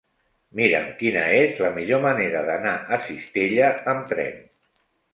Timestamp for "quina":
1.01-1.25